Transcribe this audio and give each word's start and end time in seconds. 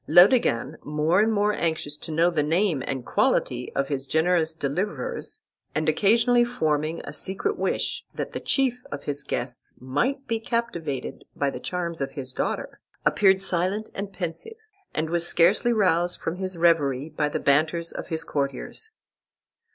Laodegan, 0.07 0.77
more 0.83 1.19
and 1.19 1.31
more 1.31 1.53
anxious 1.53 1.95
to 1.95 2.09
know 2.11 2.31
the 2.31 2.41
name 2.41 2.81
and 2.87 3.05
quality 3.05 3.71
of 3.75 3.87
his 3.89 4.07
generous 4.07 4.55
deliverers, 4.55 5.41
and 5.75 5.87
occasionally 5.87 6.43
forming 6.43 7.01
a 7.03 7.13
secret 7.13 7.55
wish 7.55 8.03
that 8.15 8.31
the 8.31 8.39
chief 8.39 8.83
of 8.91 9.03
his 9.03 9.21
guests 9.23 9.75
might 9.79 10.25
be 10.27 10.39
captivated 10.39 11.23
by 11.35 11.51
the 11.51 11.59
charms 11.59 12.01
of 12.01 12.13
his 12.13 12.33
daughter, 12.33 12.79
appeared 13.05 13.39
silent 13.39 13.91
and 13.93 14.11
pensive, 14.11 14.57
and 14.91 15.07
was 15.11 15.27
scarcely 15.27 15.71
roused 15.71 16.19
from 16.19 16.37
his 16.37 16.57
reverie 16.57 17.07
by 17.09 17.29
the 17.29 17.39
banters 17.39 17.91
of 17.91 18.07
his 18.07 18.23
courtiers. 18.23 18.89